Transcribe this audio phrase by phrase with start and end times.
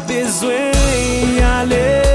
[0.00, 2.09] besoin aller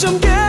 [0.00, 0.39] 좀 깨.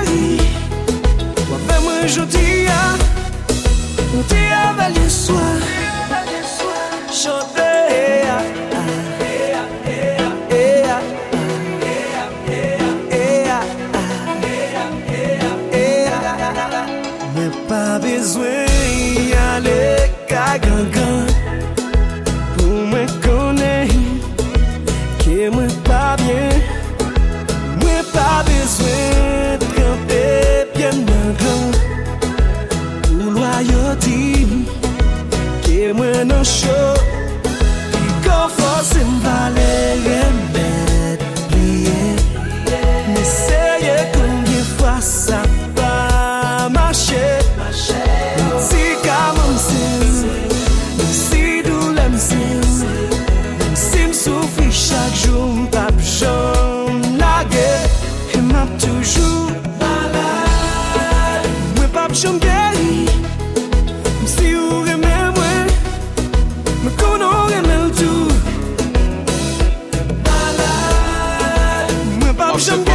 [72.53, 72.93] option gen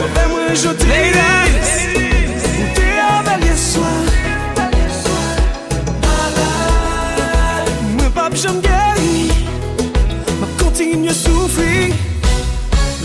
[0.00, 1.70] Wapè mwen jote Ladies
[2.60, 3.92] Mte avèl yeswa
[6.04, 9.02] Malade Mwen pa option gen
[10.40, 11.92] Ma kontinye soufri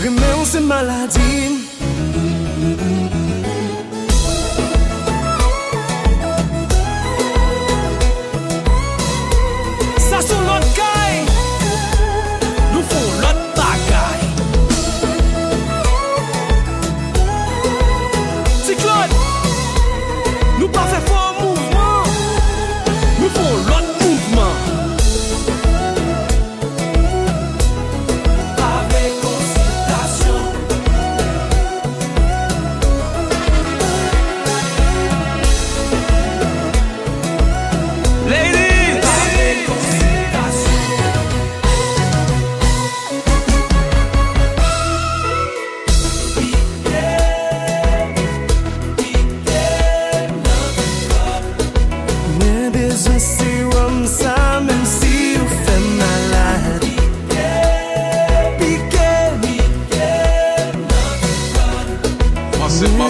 [0.02, 1.29] Remè ou se maladi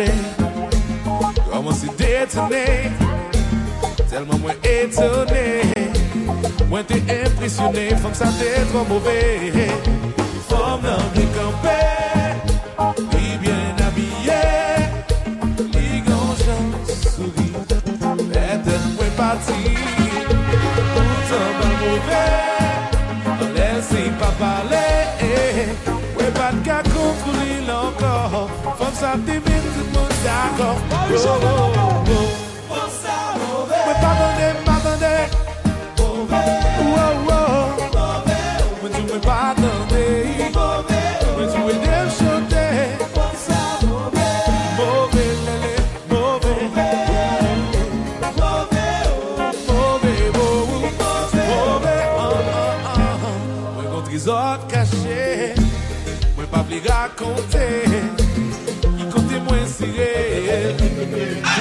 [0.00, 0.12] chaje
[1.50, 2.92] Koman si detene
[4.10, 5.62] Telman mwen etone
[6.68, 9.20] Mwen te impresyone Fom sa te tro mouve
[10.48, 11.79] Fom nan de kampe
[31.14, 31.69] isolou.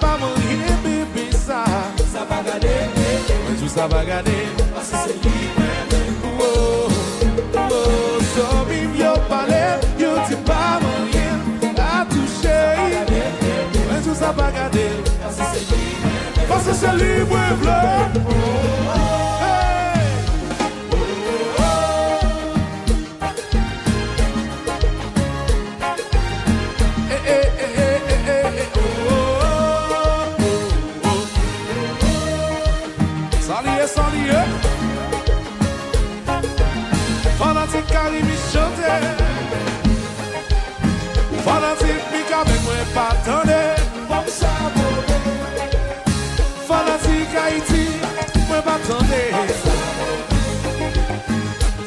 [0.00, 1.64] pa manye bebe sa.
[2.12, 2.74] Sa pa gade,
[3.44, 4.36] mwen sou sa pa gade.
[4.74, 6.00] Pase se li mene
[6.38, 6.88] Ou,
[7.64, 11.26] ou, so bim yo pale Yo ti pa manye
[11.78, 12.58] a touche.
[13.86, 14.88] Mwen sou sa pa gade.
[15.22, 17.80] Pase se li mene Pase se li mwen vle.
[18.24, 18.93] Oh,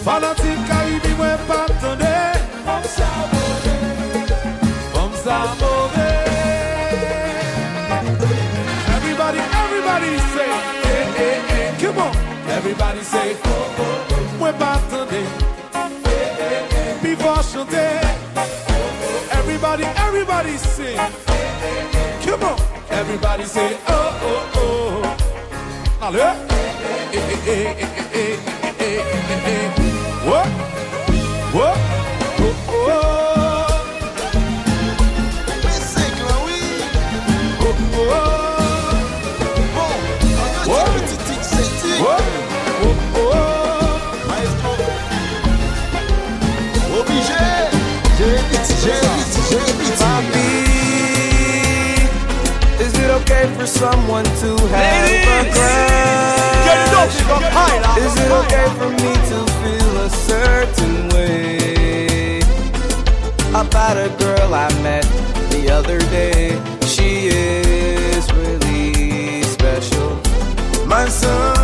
[0.07, 2.15] Fanatik Caribe mwen patande
[2.65, 3.73] Fom sa mouve
[4.93, 6.07] From Samove.
[8.95, 10.51] Everybody, everybody say,
[10.83, 11.75] eh, eh, eh.
[11.81, 12.13] Come on.
[12.57, 13.49] Everybody say, oh,
[13.79, 14.37] oh, oh.
[14.39, 15.21] Mwen patande.
[15.75, 17.01] Eh, eh, eh.
[17.03, 17.85] Before chante.
[19.39, 20.97] Everybody, everybody sing.
[22.25, 22.57] Come on.
[22.89, 26.05] Everybody say, oh, oh, oh.
[26.05, 26.37] Allez.
[27.11, 29.76] Eh, eh, eh, eh, eh, eh, eh, eh, eh, eh.
[29.76, 29.76] What?
[30.27, 30.45] Whoop,
[31.55, 31.77] whoop,
[32.39, 33.07] whoop, whoop.
[53.55, 55.25] for someone to have Ladies.
[55.25, 55.51] a
[56.91, 57.15] crush?
[57.97, 59.86] Is it okay for me to feel?
[60.07, 62.39] A certain way
[63.49, 65.05] about a girl I met
[65.51, 66.43] the other day?
[66.93, 70.09] She is really special,
[70.85, 71.57] my son.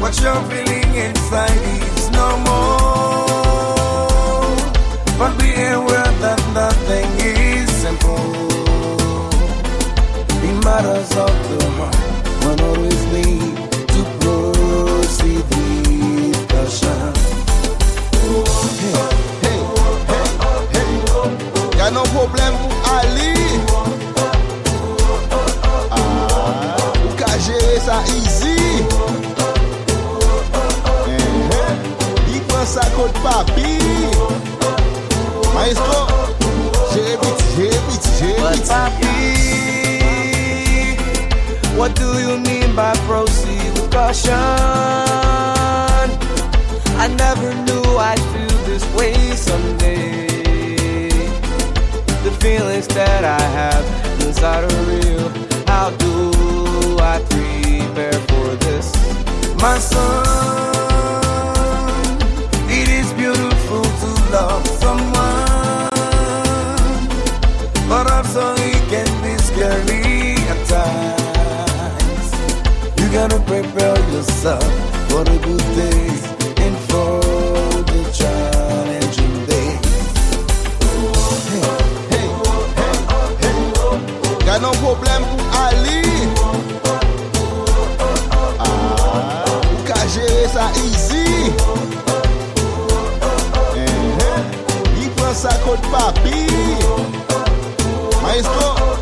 [0.00, 1.62] What you're feeling inside
[1.96, 2.86] is no more.
[5.18, 5.50] But be
[33.28, 33.72] papi
[35.54, 36.00] Maestro
[37.58, 39.16] bit, jere But papi,
[41.76, 44.32] what do you mean by proceed with caution?
[47.04, 50.28] I never knew I'd feel this way someday.
[52.24, 53.84] The feelings that I have
[54.22, 55.28] inside are real.
[55.66, 58.86] How do I prepare for this?
[59.60, 60.67] My son,
[73.48, 74.62] prepare yourself
[75.08, 76.22] for the good days
[76.64, 77.16] and for
[77.90, 79.80] the challenging days.
[81.48, 81.64] Hey,
[82.12, 82.28] hey,
[82.76, 82.96] hey,
[83.40, 86.04] hey, ka nan problem pou ali.
[88.60, 91.48] Ah, ou ka jere sa easy.
[93.72, 94.38] Hey, hey,
[95.00, 96.44] yi pran sa kote papi.
[98.20, 98.97] Maestro.